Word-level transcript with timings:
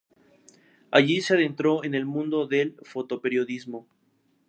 Allí 0.89 1.21
se 1.21 1.35
adentró 1.35 1.83
en 1.83 1.93
el 1.93 2.07
mundo 2.07 2.47
del 2.47 2.75
fotoperiodismo. 2.81 3.85